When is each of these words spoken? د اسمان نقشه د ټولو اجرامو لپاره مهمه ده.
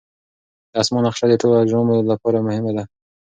د 0.71 0.73
اسمان 0.81 1.01
نقشه 1.07 1.25
د 1.29 1.33
ټولو 1.41 1.55
اجرامو 1.63 1.95
لپاره 2.11 2.45
مهمه 2.47 2.71
ده. 2.77 2.83